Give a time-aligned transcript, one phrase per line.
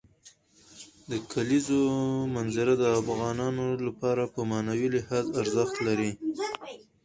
[1.09, 1.81] د کلیزو
[2.35, 6.11] منظره د افغانانو لپاره په معنوي لحاظ ارزښت لري.